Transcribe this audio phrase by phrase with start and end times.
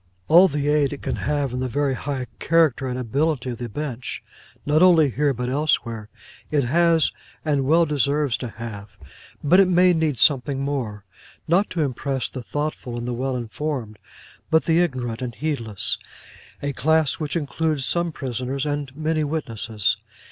[0.27, 3.69] All the aid it can have in the very high character and ability of the
[3.69, 4.23] Bench,
[4.65, 6.09] not only here but elsewhere,
[6.49, 7.11] it has,
[7.45, 8.97] and well deserves to have;
[9.43, 11.03] but it may need something more:
[11.47, 13.99] not to impress the thoughtful and the well informed,
[14.49, 15.99] but the ignorant and heedless;
[16.63, 19.97] a class which includes some prisoners and many witnesses.